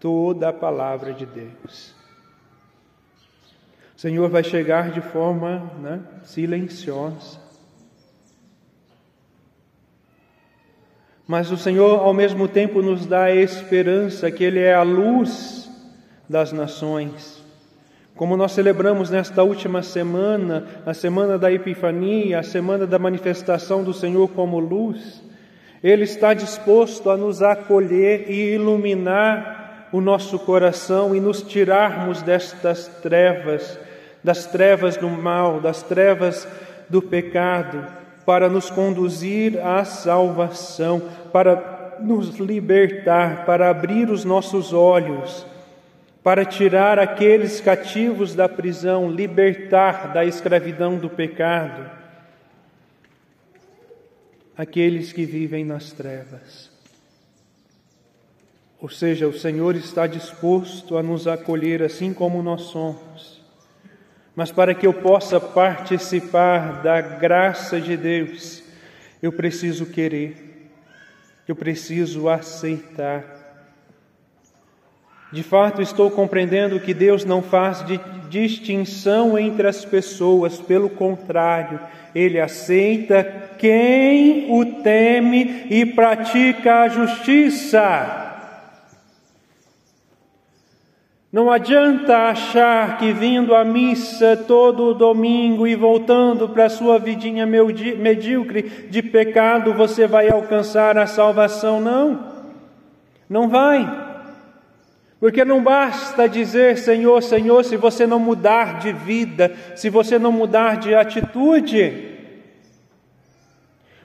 toda 0.00 0.48
a 0.48 0.52
palavra 0.52 1.12
de 1.12 1.26
Deus. 1.26 1.94
Senhor 4.02 4.28
vai 4.28 4.42
chegar 4.42 4.90
de 4.90 5.00
forma 5.00 5.70
né, 5.80 6.00
silenciosa. 6.24 7.38
Mas 11.24 11.52
o 11.52 11.56
Senhor, 11.56 12.00
ao 12.00 12.12
mesmo 12.12 12.48
tempo, 12.48 12.82
nos 12.82 13.06
dá 13.06 13.26
a 13.26 13.34
esperança 13.34 14.28
que 14.28 14.42
Ele 14.42 14.58
é 14.58 14.74
a 14.74 14.82
luz 14.82 15.70
das 16.28 16.50
nações. 16.50 17.41
Como 18.16 18.36
nós 18.36 18.52
celebramos 18.52 19.10
nesta 19.10 19.42
última 19.42 19.82
semana, 19.82 20.66
a 20.84 20.94
semana 20.94 21.38
da 21.38 21.50
Epifania, 21.50 22.38
a 22.38 22.42
semana 22.42 22.86
da 22.86 22.98
manifestação 22.98 23.82
do 23.82 23.94
Senhor 23.94 24.28
como 24.28 24.58
luz, 24.58 25.22
Ele 25.82 26.04
está 26.04 26.34
disposto 26.34 27.10
a 27.10 27.16
nos 27.16 27.42
acolher 27.42 28.30
e 28.30 28.54
iluminar 28.54 29.88
o 29.92 30.00
nosso 30.00 30.38
coração 30.38 31.14
e 31.14 31.20
nos 31.20 31.42
tirarmos 31.42 32.22
destas 32.22 32.86
trevas 33.02 33.78
das 34.22 34.46
trevas 34.46 34.96
do 34.96 35.08
mal, 35.08 35.60
das 35.60 35.82
trevas 35.82 36.46
do 36.88 37.02
pecado, 37.02 37.86
para 38.24 38.48
nos 38.48 38.70
conduzir 38.70 39.58
à 39.58 39.84
salvação, 39.84 41.02
para 41.32 41.98
nos 42.00 42.38
libertar, 42.38 43.44
para 43.44 43.68
abrir 43.68 44.10
os 44.10 44.24
nossos 44.24 44.72
olhos, 44.72 45.46
para 46.22 46.44
tirar 46.44 46.98
aqueles 46.98 47.60
cativos 47.60 48.34
da 48.34 48.48
prisão, 48.48 49.10
libertar 49.10 50.12
da 50.12 50.24
escravidão 50.24 50.96
do 50.96 51.10
pecado, 51.10 51.90
aqueles 54.56 55.12
que 55.12 55.24
vivem 55.24 55.64
nas 55.64 55.92
trevas. 55.92 56.70
Ou 58.80 58.88
seja, 58.88 59.28
o 59.28 59.32
Senhor 59.32 59.76
está 59.76 60.06
disposto 60.06 60.96
a 60.96 61.02
nos 61.02 61.26
acolher 61.26 61.82
assim 61.82 62.12
como 62.12 62.42
nós 62.42 62.62
somos 62.62 63.42
mas 64.34 64.50
para 64.50 64.74
que 64.74 64.86
eu 64.86 64.94
possa 64.94 65.38
participar 65.38 66.82
da 66.82 67.00
graça 67.00 67.80
de 67.80 67.96
Deus, 67.96 68.62
eu 69.22 69.30
preciso 69.30 69.86
querer, 69.86 70.70
eu 71.46 71.54
preciso 71.54 72.28
aceitar. 72.28 73.31
De 75.32 75.42
fato, 75.42 75.80
estou 75.80 76.10
compreendendo 76.10 76.78
que 76.78 76.92
Deus 76.92 77.24
não 77.24 77.40
faz 77.40 77.84
de 77.86 77.98
distinção 78.28 79.38
entre 79.38 79.66
as 79.66 79.84
pessoas, 79.84 80.60
pelo 80.60 80.90
contrário, 80.90 81.80
Ele 82.14 82.38
aceita 82.38 83.24
quem 83.58 84.46
o 84.50 84.82
teme 84.82 85.66
e 85.70 85.86
pratica 85.86 86.82
a 86.82 86.88
justiça. 86.88 88.18
Não 91.32 91.50
adianta 91.50 92.28
achar 92.28 92.98
que 92.98 93.10
vindo 93.10 93.54
à 93.54 93.64
missa 93.64 94.36
todo 94.36 94.92
domingo 94.92 95.66
e 95.66 95.74
voltando 95.74 96.46
para 96.46 96.68
sua 96.68 96.98
vidinha 96.98 97.46
medíocre 97.46 98.88
de 98.90 99.02
pecado 99.02 99.72
você 99.72 100.06
vai 100.06 100.28
alcançar 100.28 100.98
a 100.98 101.06
salvação, 101.06 101.80
não. 101.80 102.32
Não 103.30 103.48
vai. 103.48 104.11
Porque 105.22 105.44
não 105.44 105.62
basta 105.62 106.28
dizer 106.28 106.76
Senhor, 106.76 107.22
Senhor, 107.22 107.64
se 107.64 107.76
você 107.76 108.08
não 108.08 108.18
mudar 108.18 108.80
de 108.80 108.92
vida, 108.92 109.54
se 109.76 109.88
você 109.88 110.18
não 110.18 110.32
mudar 110.32 110.78
de 110.78 110.96
atitude. 110.96 112.18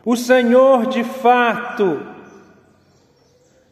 O 0.06 0.16
Senhor, 0.16 0.86
de 0.86 1.04
fato, 1.04 2.06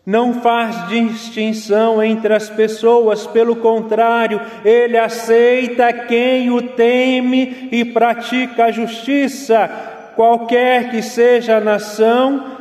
não 0.03 0.41
faz 0.41 0.87
distinção 0.87 2.01
entre 2.01 2.33
as 2.33 2.49
pessoas, 2.49 3.27
pelo 3.27 3.57
contrário, 3.57 4.41
ele 4.65 4.97
aceita 4.97 5.93
quem 5.93 6.49
o 6.49 6.69
teme 6.69 7.69
e 7.71 7.85
pratica 7.85 8.65
a 8.65 8.71
justiça, 8.71 9.67
qualquer 10.15 10.89
que 10.89 11.03
seja 11.03 11.57
a 11.57 11.61
nação 11.61 12.57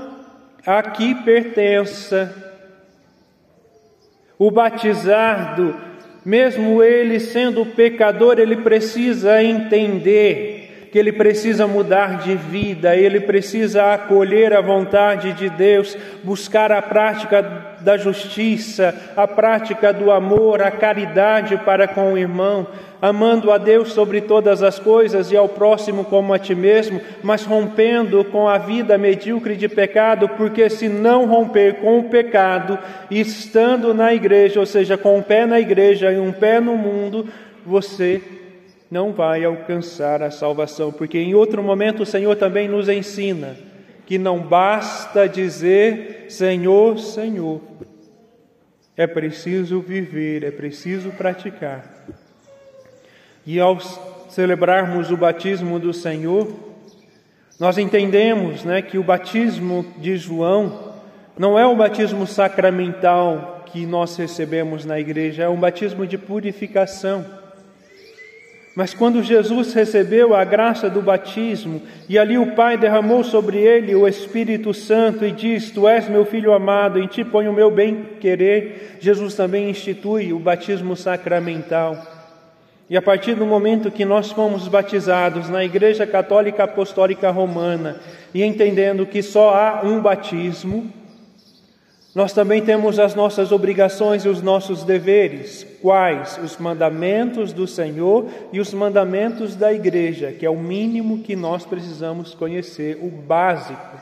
a 0.67 0.83
que 0.83 1.15
pertença. 1.15 2.44
O 4.39 4.51
batizado, 4.51 5.75
mesmo 6.25 6.83
ele 6.83 7.21
sendo 7.21 7.65
pecador, 7.67 8.39
ele 8.39 8.57
precisa 8.57 9.43
entender 9.43 10.54
que 10.95 10.99
ele 11.01 11.11
precisa 11.11 11.67
mudar 11.67 12.19
de 12.19 12.37
vida, 12.37 12.95
ele 12.95 13.19
precisa 13.19 13.93
acolher 13.95 14.53
a 14.53 14.61
vontade 14.61 15.33
de 15.33 15.51
Deus, 15.51 15.99
buscar 16.23 16.71
a 16.71 16.81
prática 16.81 17.43
da 17.81 17.97
justiça, 17.97 18.95
a 19.17 19.27
prática 19.27 19.93
do 19.93 20.13
amor, 20.13 20.63
a 20.63 20.71
caridade 20.71 21.57
para 21.57 21.89
com 21.89 22.13
o 22.13 22.17
irmão, 22.17 22.69
amando 23.03 23.51
a 23.51 23.59
Deus 23.59 23.93
sobre 23.93 24.21
todas 24.21 24.63
as 24.63 24.79
coisas 24.79 25.33
e 25.33 25.37
ao 25.37 25.49
próximo 25.49 26.05
como 26.05 26.33
a 26.33 26.39
ti 26.39 26.55
mesmo, 26.55 27.01
mas 27.25 27.45
rompendo 27.45 28.25
com 28.27 28.49
a 28.49 28.57
vida 28.57 28.97
medíocre 28.97 29.57
de 29.57 29.69
pecado, 29.69 30.29
porque 30.29 30.71
se 30.71 30.89
não 30.89 31.27
romper 31.27 31.81
com 31.81 31.99
o 31.99 32.05
pecado, 32.05 32.79
estando 33.11 33.93
na 33.93 34.15
igreja, 34.15 34.61
ou 34.61 34.67
seja, 34.67 34.97
com 34.97 35.19
um 35.19 35.23
pé 35.23 35.45
na 35.45 35.59
igreja 35.59 36.13
e 36.13 36.21
um 36.21 36.31
pé 36.31 36.61
no 36.61 36.77
mundo, 36.77 37.27
você 37.67 38.23
não 38.95 39.13
vai 39.13 39.45
alcançar 39.45 40.23
a 40.23 40.31
salvação, 40.31 40.93
porque 40.93 41.19
em 41.19 41.35
outro 41.35 41.61
momento 41.61 42.05
o 42.05 42.07
Senhor 42.07 42.37
também 42.37 42.69
nos 42.69 42.89
ensina 42.89 43.57
que 44.07 44.17
não 44.19 44.39
basta 44.39 45.29
dizer 45.29 46.27
Senhor, 46.29 46.97
Senhor. 47.01 47.61
É 48.97 49.05
preciso 49.05 49.81
viver, 49.81 50.45
é 50.45 50.53
preciso 50.53 51.11
praticar. 51.11 52.07
E 53.45 53.59
ao 53.59 53.81
celebrarmos 54.31 55.11
o 55.11 55.17
batismo 55.17 55.81
do 55.81 55.93
Senhor, 55.93 56.47
nós 57.59 57.79
entendemos 57.79 58.63
né, 58.63 58.81
que 58.81 58.97
o 58.97 59.03
batismo 59.03 59.85
de 59.99 60.17
João 60.17 60.95
não 61.37 61.59
é 61.59 61.67
o 61.67 61.75
batismo 61.75 62.29
sacramental 62.29 63.65
que 63.67 63.87
nós 63.87 64.17
recebemos 64.17 64.85
na 64.85 65.01
igreja, 65.01 65.43
é 65.43 65.49
um 65.49 65.59
batismo 65.59 66.07
de 66.07 66.17
purificação. 66.17 67.43
Mas 68.75 68.93
quando 68.93 69.23
Jesus 69.23 69.73
recebeu 69.73 70.35
a 70.35 70.45
graça 70.45 70.91
do 70.91 71.01
batismo, 71.01 71.81
e 72.09 72.19
ali 72.19 72.37
o 72.37 72.55
Pai 72.57 72.77
derramou 72.77 73.23
sobre 73.23 73.59
ele 73.59 73.95
o 73.95 74.09
Espírito 74.09 74.75
Santo 74.75 75.25
e 75.25 75.31
diz: 75.31 75.71
Tu 75.71 75.87
és 75.87 76.09
meu 76.09 76.25
filho 76.25 76.53
amado, 76.53 76.99
em 76.99 77.07
ti 77.07 77.25
ponho 77.25 77.53
o 77.53 77.55
meu 77.55 77.71
bem-querer, 77.71 78.97
Jesus 78.99 79.35
também 79.35 79.71
institui 79.71 80.33
o 80.33 80.41
batismo 80.41 80.97
sacramental. 80.97 81.97
E 82.91 82.97
a 82.97 83.03
partir 83.03 83.35
do 83.35 83.47
momento 83.47 83.93
que 83.93 84.05
nós 84.05 84.33
fomos 84.33 84.67
batizados 84.67 85.49
na 85.49 85.65
Igreja 85.65 86.07
Católica 86.07 86.65
Apostólica 86.65 87.31
Romana, 87.31 88.01
e 88.35 88.43
entendendo 88.43 89.07
que 89.07 89.23
só 89.23 89.55
há 89.55 89.81
um 89.85 90.01
batismo, 90.03 90.93
nós 92.15 92.33
também 92.33 92.61
temos 92.61 92.99
as 92.99 93.15
nossas 93.15 93.53
obrigações 93.53 94.25
e 94.25 94.29
os 94.29 94.43
nossos 94.43 94.85
deveres, 94.85 95.67
quais? 95.85 96.39
Os 96.43 96.57
mandamentos 96.57 97.53
do 97.53 97.67
Senhor 97.67 98.27
e 98.51 98.59
os 98.59 98.73
mandamentos 98.73 99.55
da 99.55 99.71
igreja, 99.71 100.33
que 100.33 100.47
é 100.47 100.49
o 100.49 100.59
mínimo 100.59 101.19
que 101.19 101.37
nós 101.37 101.67
precisamos 101.67 102.35
conhecer, 102.35 102.97
o 103.03 103.11
básico. 103.11 104.01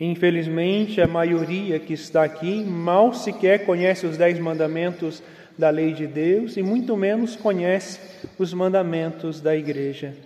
Infelizmente, 0.00 1.00
a 1.00 1.06
maioria 1.06 1.78
que 1.78 1.92
está 1.92 2.24
aqui 2.24 2.64
mal 2.64 3.14
sequer 3.14 3.64
conhece 3.64 4.08
os 4.08 4.16
dez 4.16 4.40
mandamentos 4.40 5.22
da 5.56 5.70
lei 5.70 5.92
de 5.92 6.08
Deus 6.08 6.56
e 6.56 6.62
muito 6.62 6.96
menos 6.96 7.36
conhece 7.36 8.00
os 8.36 8.52
mandamentos 8.52 9.40
da 9.40 9.54
igreja. 9.54 10.16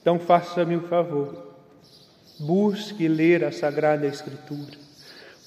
Então, 0.00 0.18
faça-me 0.18 0.74
o 0.74 0.88
favor 0.88 1.48
Busque 2.40 3.08
ler 3.08 3.44
a 3.44 3.52
Sagrada 3.52 4.06
Escritura. 4.06 4.87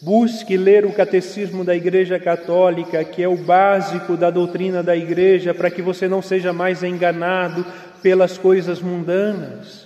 Busque 0.02 0.58
ler 0.58 0.84
o 0.84 0.92
Catecismo 0.92 1.64
da 1.64 1.76
Igreja 1.76 2.18
Católica, 2.18 3.04
que 3.04 3.22
é 3.22 3.28
o 3.28 3.38
básico 3.38 4.18
da 4.18 4.32
doutrina 4.32 4.82
da 4.82 4.98
Igreja, 4.98 5.54
para 5.54 5.70
que 5.70 5.80
você 5.80 6.08
não 6.08 6.24
seja 6.24 6.52
mais 6.52 6.82
enganado 6.82 7.64
pelas 8.02 8.36
coisas 8.36 8.82
mundanas. 8.82 9.86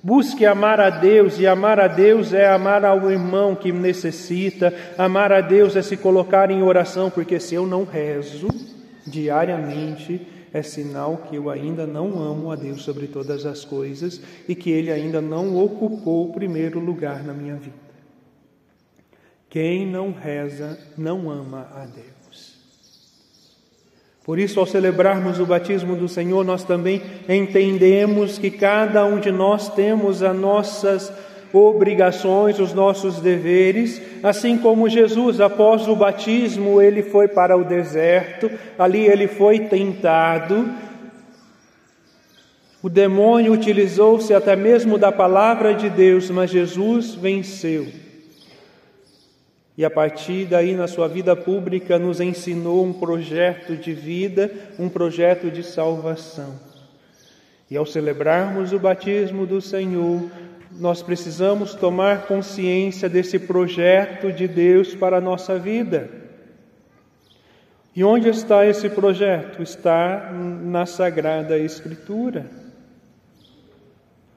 Busque 0.00 0.46
amar 0.46 0.78
a 0.78 0.88
Deus, 0.88 1.40
e 1.40 1.48
amar 1.48 1.80
a 1.80 1.88
Deus 1.88 2.32
é 2.32 2.46
amar 2.46 2.84
ao 2.84 3.10
irmão 3.10 3.56
que 3.56 3.72
necessita, 3.72 4.72
amar 4.96 5.32
a 5.32 5.40
Deus 5.40 5.74
é 5.74 5.82
se 5.82 5.96
colocar 5.96 6.48
em 6.48 6.62
oração, 6.62 7.10
porque 7.10 7.40
se 7.40 7.56
eu 7.56 7.66
não 7.66 7.82
rezo 7.82 8.46
diariamente, 9.04 10.24
é 10.54 10.62
sinal 10.62 11.24
que 11.28 11.34
eu 11.34 11.50
ainda 11.50 11.88
não 11.88 12.22
amo 12.22 12.52
a 12.52 12.54
Deus 12.54 12.82
sobre 12.82 13.08
todas 13.08 13.44
as 13.44 13.64
coisas 13.64 14.20
e 14.48 14.54
que 14.54 14.70
Ele 14.70 14.92
ainda 14.92 15.20
não 15.20 15.56
ocupou 15.56 16.30
o 16.30 16.32
primeiro 16.32 16.78
lugar 16.78 17.24
na 17.24 17.34
minha 17.34 17.56
vida. 17.56 17.85
Quem 19.48 19.86
não 19.86 20.12
reza 20.12 20.78
não 20.96 21.30
ama 21.30 21.68
a 21.74 21.84
Deus. 21.84 22.16
Por 24.26 24.40
isso, 24.40 24.58
ao 24.58 24.66
celebrarmos 24.66 25.38
o 25.38 25.46
batismo 25.46 25.94
do 25.94 26.08
Senhor, 26.08 26.44
nós 26.44 26.64
também 26.64 27.00
entendemos 27.28 28.38
que 28.38 28.50
cada 28.50 29.04
um 29.04 29.20
de 29.20 29.30
nós 29.30 29.68
temos 29.68 30.20
as 30.20 30.36
nossas 30.36 31.12
obrigações, 31.52 32.58
os 32.58 32.74
nossos 32.74 33.20
deveres, 33.20 34.02
assim 34.24 34.58
como 34.58 34.88
Jesus, 34.88 35.40
após 35.40 35.86
o 35.86 35.94
batismo, 35.94 36.82
ele 36.82 37.04
foi 37.04 37.28
para 37.28 37.56
o 37.56 37.64
deserto, 37.64 38.50
ali 38.76 39.06
ele 39.06 39.28
foi 39.28 39.60
tentado. 39.60 40.68
O 42.82 42.88
demônio 42.88 43.52
utilizou-se 43.52 44.34
até 44.34 44.56
mesmo 44.56 44.98
da 44.98 45.12
palavra 45.12 45.72
de 45.72 45.88
Deus, 45.88 46.30
mas 46.30 46.50
Jesus 46.50 47.14
venceu. 47.14 47.86
E 49.76 49.84
a 49.84 49.90
partir 49.90 50.46
daí, 50.46 50.74
na 50.74 50.88
sua 50.88 51.06
vida 51.06 51.36
pública, 51.36 51.98
nos 51.98 52.20
ensinou 52.20 52.84
um 52.84 52.94
projeto 52.94 53.76
de 53.76 53.92
vida, 53.92 54.50
um 54.78 54.88
projeto 54.88 55.50
de 55.50 55.62
salvação. 55.62 56.58
E 57.70 57.76
ao 57.76 57.84
celebrarmos 57.84 58.72
o 58.72 58.78
batismo 58.78 59.46
do 59.46 59.60
Senhor, 59.60 60.30
nós 60.78 61.02
precisamos 61.02 61.74
tomar 61.74 62.26
consciência 62.26 63.08
desse 63.08 63.38
projeto 63.38 64.32
de 64.32 64.48
Deus 64.48 64.94
para 64.94 65.18
a 65.18 65.20
nossa 65.20 65.58
vida. 65.58 66.08
E 67.94 68.04
onde 68.04 68.28
está 68.28 68.64
esse 68.66 68.88
projeto? 68.88 69.62
Está 69.62 70.30
na 70.32 70.86
Sagrada 70.86 71.58
Escritura. 71.58 72.65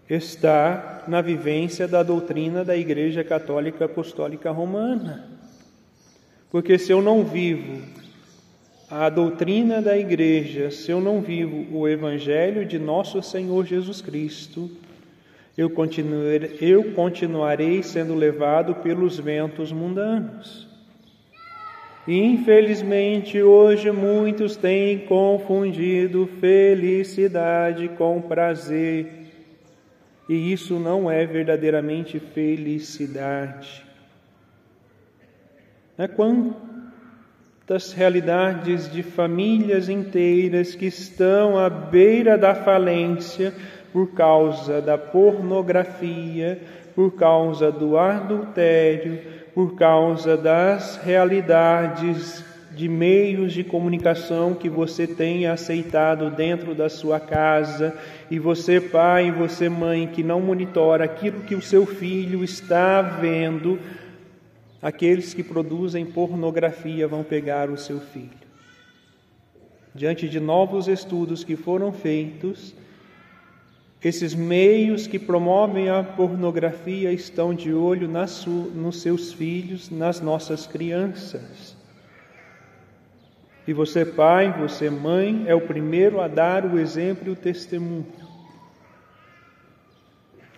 Está 0.10 1.04
na 1.08 1.22
vivência 1.22 1.88
da 1.88 2.02
doutrina 2.02 2.66
da 2.66 2.76
Igreja 2.76 3.24
Católica 3.24 3.86
Apostólica 3.86 4.50
Romana. 4.50 5.30
Porque 6.50 6.80
se 6.80 6.92
eu 6.92 7.02
não 7.02 7.24
vivo 7.24 7.82
a 8.90 9.08
doutrina 9.08 9.82
da 9.82 9.96
Igreja, 9.96 10.72
se 10.72 10.90
eu 10.90 11.00
não 11.00 11.22
vivo 11.22 11.78
o 11.78 11.88
Evangelho 11.88 12.66
de 12.66 12.80
nosso 12.80 13.22
Senhor 13.22 13.64
Jesus 13.66 14.02
Cristo, 14.02 14.70
eu 15.56 15.70
continuarei, 15.70 16.58
eu 16.60 16.92
continuarei 16.94 17.84
sendo 17.84 18.16
levado 18.16 18.76
pelos 18.76 19.20
ventos 19.20 19.72
mundanos. 19.72 20.68
Infelizmente, 22.08 23.40
hoje 23.40 23.92
muitos 23.92 24.56
têm 24.56 25.00
confundido 25.00 26.28
felicidade 26.40 27.90
com 27.90 28.20
prazer, 28.20 29.29
e 30.30 30.54
isso 30.54 30.78
não 30.78 31.10
é 31.10 31.26
verdadeiramente 31.26 32.20
felicidade. 32.20 33.84
É 35.98 36.08
quantas 36.08 37.92
realidades 37.92 38.90
de 38.92 39.02
famílias 39.02 39.90
inteiras 39.90 40.76
que 40.76 40.86
estão 40.86 41.58
à 41.58 41.68
beira 41.68 42.38
da 42.38 42.54
falência 42.54 43.52
por 43.92 44.14
causa 44.14 44.80
da 44.80 45.00
pornografia, 45.00 46.62
por 46.94 47.16
causa 47.16 47.72
do 47.72 47.98
adultério, 47.98 49.20
por 49.56 49.76
causa 49.76 50.38
das 50.38 50.98
realidades 50.98 52.46
de 52.80 52.88
meios 52.88 53.52
de 53.52 53.64
comunicação 53.64 54.54
que 54.54 54.70
você 54.70 55.06
tem 55.06 55.48
aceitado 55.48 56.30
dentro 56.30 56.74
da 56.74 56.88
sua 56.88 57.20
casa, 57.20 57.98
e 58.30 58.38
você, 58.38 58.80
pai, 58.80 59.28
e 59.28 59.32
você, 59.32 59.68
mãe, 59.68 60.08
que 60.08 60.22
não 60.22 60.40
monitora 60.40 61.04
aquilo 61.04 61.42
que 61.42 61.56
o 61.56 61.62
seu 61.62 61.86
filho 61.86 62.44
está 62.44 63.02
vendo, 63.02 63.80
aqueles 64.82 65.34
que 65.34 65.44
produzem 65.44 66.06
pornografia 66.06 67.08
vão 67.08 67.24
pegar 67.24 67.70
o 67.70 67.78
seu 67.78 68.00
filho. 68.00 68.30
Diante 69.96 70.30
de 70.30 70.40
novos 70.40 70.88
estudos 70.88 71.44
que 71.44 71.56
foram 71.56 71.92
feitos, 71.92 72.76
esses 74.02 74.36
meios 74.36 75.08
que 75.08 75.18
promovem 75.18 75.90
a 75.90 76.04
pornografia 76.04 77.12
estão 77.12 77.54
de 77.54 77.74
olho 77.74 78.08
nas, 78.08 78.46
nos 78.46 79.02
seus 79.02 79.34
filhos, 79.34 79.90
nas 79.90 80.22
nossas 80.22 80.68
crianças. 80.68 81.79
E 83.70 83.74
você, 83.74 84.04
pai, 84.04 84.52
você, 84.60 84.90
mãe, 84.90 85.44
é 85.46 85.54
o 85.54 85.62
primeiro 85.62 86.20
a 86.20 86.28
dar 86.28 86.66
o 86.66 86.80
exemplo 86.80 87.28
e 87.28 87.30
o 87.30 87.36
testemunho, 87.36 88.08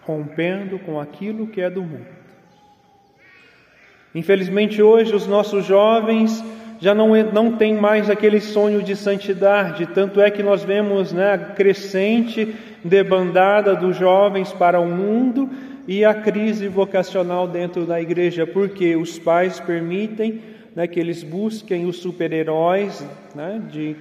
rompendo 0.04 0.80
com 0.80 0.98
aquilo 0.98 1.46
que 1.48 1.60
é 1.60 1.70
do 1.70 1.82
mundo. 1.82 2.06
Infelizmente, 4.16 4.82
hoje, 4.82 5.14
os 5.14 5.28
nossos 5.28 5.66
jovens 5.66 6.42
já 6.80 6.96
não, 6.96 7.10
não 7.34 7.58
têm 7.58 7.76
mais 7.76 8.10
aquele 8.10 8.40
sonho 8.40 8.82
de 8.82 8.96
santidade, 8.96 9.88
tanto 9.88 10.22
é 10.22 10.32
que 10.32 10.42
nós 10.42 10.64
vemos 10.64 11.12
né, 11.12 11.34
a 11.34 11.38
crescente 11.38 12.56
debandada 12.82 13.76
dos 13.76 13.98
jovens 13.98 14.54
para 14.54 14.80
o 14.80 14.88
mundo 14.88 15.50
e 15.86 16.06
a 16.06 16.14
crise 16.14 16.70
vocacional 16.70 17.46
dentro 17.46 17.86
da 17.86 18.00
igreja, 18.00 18.48
porque 18.48 18.96
os 18.96 19.20
pais 19.20 19.60
permitem 19.60 20.61
né, 20.76 20.88
que 20.88 21.00
eles 21.00 21.24
busquem 21.24 21.86
os 21.86 21.98
super-heróis, 21.98 23.06
né, 23.36 23.62
de 23.72 23.96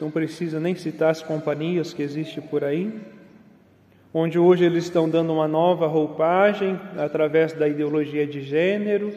não 0.00 0.10
precisa 0.10 0.58
nem 0.58 0.74
citar 0.74 1.10
as 1.10 1.22
companhias 1.22 1.92
que 1.92 2.02
existem 2.02 2.42
por 2.42 2.64
aí, 2.64 2.92
onde 4.12 4.38
hoje 4.38 4.64
eles 4.64 4.84
estão 4.84 5.08
dando 5.08 5.32
uma 5.32 5.46
nova 5.46 5.86
roupagem 5.86 6.80
através 6.96 7.52
da 7.52 7.68
ideologia 7.68 8.26
de 8.26 8.40
gênero, 8.40 9.12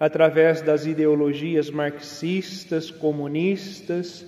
através 0.00 0.60
das 0.60 0.86
ideologias 0.86 1.70
marxistas, 1.70 2.90
comunistas, 2.90 4.26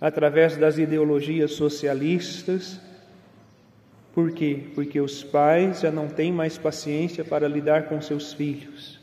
através 0.00 0.56
das 0.56 0.78
ideologias 0.78 1.52
socialistas, 1.52 2.80
Por 4.18 4.32
quê? 4.32 4.64
Porque 4.74 5.00
os 5.00 5.22
pais 5.22 5.78
já 5.78 5.92
não 5.92 6.08
têm 6.08 6.32
mais 6.32 6.58
paciência 6.58 7.24
para 7.24 7.46
lidar 7.46 7.84
com 7.84 8.00
seus 8.00 8.32
filhos. 8.32 8.97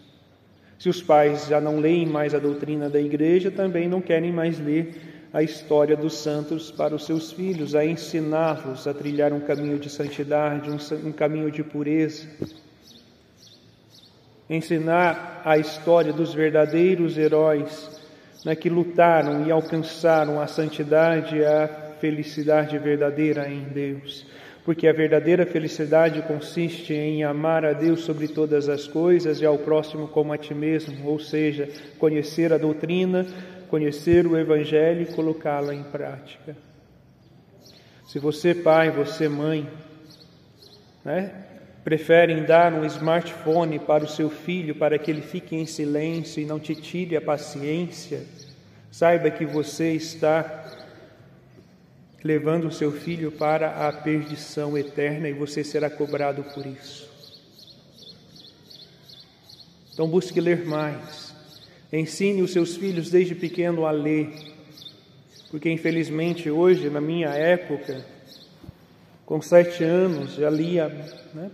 Se 0.85 0.89
os 0.89 1.01
pais 1.01 1.47
já 1.47 1.59
não 1.59 1.79
leem 1.79 2.05
mais 2.05 2.35
a 2.35 2.37
doutrina 2.37 2.87
da 2.87 3.01
igreja, 3.01 3.49
também 3.49 3.89
não 3.89 3.99
querem 3.99 4.31
mais 4.31 4.59
ler 4.59 4.93
a 5.33 5.41
história 5.41 5.97
dos 5.97 6.15
santos 6.15 6.69
para 6.69 6.93
os 6.93 7.07
seus 7.07 7.31
filhos, 7.31 7.73
a 7.73 7.83
ensiná-los 7.83 8.85
a 8.85 8.93
trilhar 8.93 9.33
um 9.33 9.39
caminho 9.39 9.79
de 9.79 9.89
santidade, 9.89 10.69
um, 10.69 11.11
caminho 11.11 11.49
de 11.49 11.63
pureza. 11.63 12.27
Ensinar 14.47 15.41
a 15.43 15.57
história 15.57 16.13
dos 16.13 16.35
verdadeiros 16.35 17.17
heróis 17.17 17.99
né, 18.45 18.55
que 18.55 18.69
lutaram 18.69 19.43
e 19.43 19.49
alcançaram 19.49 20.39
a 20.39 20.45
santidade 20.45 21.37
e 21.37 21.43
a 21.43 21.67
felicidade 21.99 22.77
verdadeira 22.77 23.49
em 23.49 23.63
Deus 23.63 24.23
porque 24.65 24.87
a 24.87 24.93
verdadeira 24.93 25.45
felicidade 25.45 26.23
consiste 26.23 26.91
em 26.91 27.23
amar 27.23 27.63
a 27.63 27.71
Deus 27.71 28.01
sobre 28.01 28.27
todas 28.27 28.67
as 28.67 28.87
coisas 28.87 29.39
e 29.39 29.45
ao 29.45 29.59
próximo 29.59 30.07
como 30.07 30.33
a 30.33 30.37
ti 30.39 30.55
mesmo, 30.55 31.07
ou 31.07 31.19
seja, 31.19 31.69
conhecer 31.99 32.51
a 32.51 32.57
doutrina, 32.57 33.27
conhecer 33.69 34.25
o 34.25 34.35
Evangelho 34.35 35.03
e 35.03 35.13
colocá-la 35.13 35.73
em 35.75 35.83
prática. 35.83 36.57
Se 38.07 38.17
você, 38.17 38.55
pai, 38.55 38.89
você, 38.89 39.29
mãe, 39.29 39.69
né, 41.03 41.31
preferem 41.83 42.43
dar 42.43 42.73
um 42.73 42.83
smartphone 42.85 43.77
para 43.77 44.03
o 44.03 44.07
seu 44.07 44.31
filho 44.31 44.73
para 44.73 44.97
que 44.97 45.11
ele 45.11 45.21
fique 45.21 45.55
em 45.55 45.67
silêncio 45.67 46.41
e 46.41 46.45
não 46.45 46.59
te 46.59 46.73
tire 46.73 47.15
a 47.15 47.21
paciência, 47.21 48.23
saiba 48.89 49.29
que 49.29 49.45
você 49.45 49.91
está 49.91 50.84
levando 52.25 52.65
o 52.65 52.71
seu 52.71 52.91
filho 52.91 53.31
para 53.31 53.87
a 53.87 53.93
perdição 53.93 54.75
eterna 54.75 55.29
e 55.29 55.33
você 55.33 55.63
será 55.63 55.91
cobrado 55.91 56.43
por 56.55 56.65
isso. 56.65 57.07
Então 59.93 60.07
busque 60.07 60.41
ler 60.41 60.65
mais. 60.65 61.35
Ensine 61.93 62.41
os 62.41 62.51
seus 62.51 62.75
filhos 62.75 63.11
desde 63.11 63.35
pequeno 63.35 63.85
a 63.85 63.91
ler. 63.91 64.33
Porque 65.51 65.69
infelizmente 65.69 66.49
hoje, 66.49 66.89
na 66.89 66.99
minha 66.99 67.29
época, 67.29 68.03
com 69.23 69.39
sete 69.39 69.83
anos, 69.83 70.33
já 70.33 70.49
lia 70.49 70.87
né, 71.31 71.51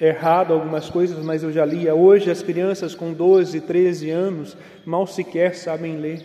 errado 0.00 0.54
algumas 0.54 0.88
coisas, 0.88 1.22
mas 1.22 1.42
eu 1.42 1.52
já 1.52 1.66
lia. 1.66 1.94
Hoje 1.94 2.30
as 2.30 2.42
crianças 2.42 2.94
com 2.94 3.12
12, 3.12 3.60
13 3.60 4.08
anos 4.08 4.56
mal 4.86 5.06
sequer 5.06 5.54
sabem 5.54 5.98
ler. 5.98 6.22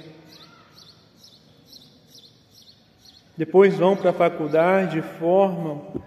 Depois 3.40 3.74
vão 3.74 3.96
para 3.96 4.10
a 4.10 4.14
faculdade, 4.14 5.02
formam, 5.02 6.04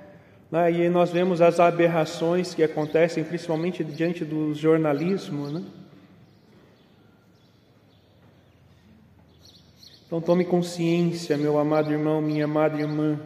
né, 0.51 0.71
e 0.71 0.87
nós 0.91 1.11
vemos 1.11 1.41
as 1.41 1.59
aberrações 1.59 2.53
que 2.53 2.63
acontecem, 2.63 3.25
principalmente 3.25 3.83
diante 3.83 4.23
do 4.23 4.55
jornalismo. 4.55 5.49
Né? 5.49 5.63
Então 10.07 10.21
tome 10.21 10.45
consciência, 10.45 11.39
meu 11.39 11.59
amado 11.59 11.91
irmão, 11.91 12.21
minha 12.21 12.45
amada 12.45 12.79
irmã, 12.79 13.19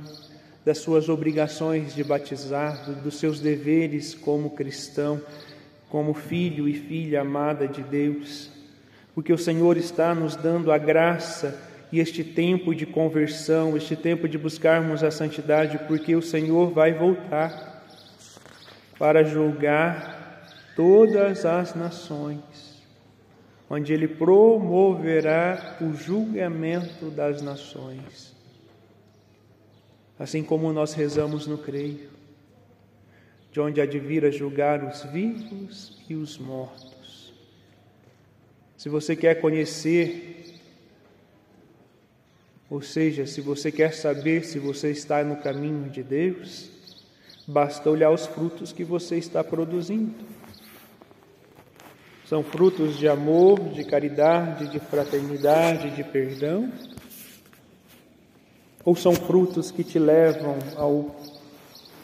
das 0.65 0.79
suas 0.79 1.09
obrigações 1.09 1.93
de 1.93 2.05
batizar, 2.05 2.89
dos 3.03 3.19
seus 3.19 3.41
deveres 3.41 4.15
como 4.15 4.51
cristão, 4.51 5.21
como 5.89 6.15
filho 6.15 6.69
e 6.69 6.75
filha 6.75 7.23
amada 7.23 7.67
de 7.67 7.83
Deus, 7.83 8.53
porque 9.17 9.33
o 9.33 9.39
Senhor 9.39 9.77
está 9.77 10.15
nos 10.15 10.37
dando 10.37 10.71
a 10.71 10.79
graça 10.79 11.75
e 11.93 12.01
este 12.01 12.25
tempo 12.25 12.75
de 12.75 12.85
conversão, 12.85 13.77
este 13.77 13.95
tempo 13.95 14.29
de 14.29 14.37
buscarmos 14.37 15.05
a 15.05 15.11
santidade, 15.11 15.79
porque 15.87 16.17
o 16.17 16.23
Senhor 16.23 16.71
vai 16.71 16.93
voltar 16.93 17.85
para 18.99 19.23
julgar 19.23 20.45
todas 20.75 21.45
as 21.45 21.75
nações, 21.75 22.83
onde 23.71 23.93
Ele 23.93 24.09
promoverá 24.09 25.77
o 25.81 25.95
julgamento 25.95 27.11
das 27.11 27.41
nações. 27.41 28.35
Assim 30.19 30.43
como 30.43 30.73
nós 30.73 30.93
rezamos 30.93 31.47
no 31.47 31.59
Creio, 31.59 32.11
de 33.53 33.61
onde 33.61 33.81
há 33.81 33.87
de 33.87 33.99
vir 33.99 34.25
a 34.25 34.31
julgar 34.31 34.83
os 34.85 35.03
vivos 35.05 36.03
e 36.09 36.15
os 36.15 36.37
mortos. 36.37 37.33
Se 38.77 38.89
você 38.89 39.15
quer 39.17 39.41
conhecer 39.41 40.36
ou 42.69 42.83
seja, 42.83 43.27
se 43.27 43.41
você 43.41 43.71
quer 43.71 43.95
saber 43.95 44.45
se 44.45 44.59
você 44.59 44.91
está 44.91 45.23
no 45.23 45.37
caminho 45.37 45.89
de 45.89 46.03
Deus, 46.03 46.69
basta 47.47 47.89
olhar 47.89 48.11
os 48.11 48.27
frutos 48.27 48.73
que 48.73 48.83
você 48.83 49.17
está 49.17 49.45
produzindo. 49.45 50.15
São 52.27 52.43
frutos 52.43 52.97
de 52.97 53.09
amor, 53.09 53.61
de 53.71 53.85
caridade, 53.85 54.67
de 54.69 54.81
fraternidade, 54.81 55.95
de 55.95 56.03
perdão? 56.03 56.73
Ou 58.85 58.97
são 58.97 59.15
frutos 59.15 59.71
que 59.71 59.85
te 59.85 59.99
levam 59.99 60.59
ao 60.77 61.15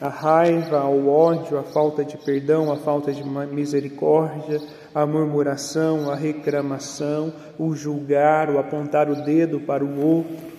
a 0.00 0.08
raiva, 0.08 0.80
ao 0.80 1.06
ódio, 1.06 1.56
a 1.56 1.62
falta 1.62 2.04
de 2.04 2.16
perdão, 2.16 2.72
a 2.72 2.76
falta 2.76 3.12
de 3.12 3.22
misericórdia, 3.22 4.60
a 4.92 5.06
murmuração, 5.06 6.10
a 6.10 6.16
reclamação, 6.16 7.32
o 7.56 7.72
julgar, 7.76 8.50
o 8.50 8.58
apontar 8.58 9.08
o 9.08 9.22
dedo 9.22 9.60
para 9.60 9.84
o 9.84 10.04
outro. 10.04 10.51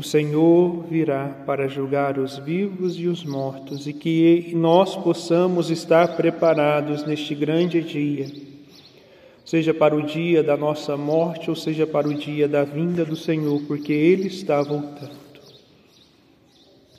O 0.00 0.02
Senhor 0.02 0.82
virá 0.88 1.28
para 1.44 1.68
julgar 1.68 2.18
os 2.18 2.38
vivos 2.38 2.98
e 2.98 3.06
os 3.06 3.22
mortos 3.22 3.86
e 3.86 3.92
que 3.92 4.50
nós 4.54 4.96
possamos 4.96 5.70
estar 5.70 6.16
preparados 6.16 7.04
neste 7.04 7.34
grande 7.34 7.82
dia, 7.82 8.26
seja 9.44 9.74
para 9.74 9.94
o 9.94 10.00
dia 10.00 10.42
da 10.42 10.56
nossa 10.56 10.96
morte 10.96 11.50
ou 11.50 11.54
seja 11.54 11.86
para 11.86 12.08
o 12.08 12.14
dia 12.14 12.48
da 12.48 12.64
vinda 12.64 13.04
do 13.04 13.14
Senhor, 13.14 13.60
porque 13.68 13.92
Ele 13.92 14.28
está 14.28 14.62
voltando. 14.62 15.29